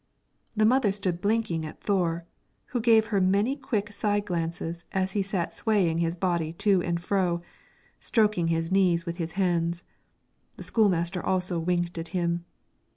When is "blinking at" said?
1.21-1.79